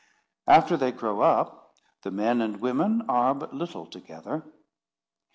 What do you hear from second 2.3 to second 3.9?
and women are but little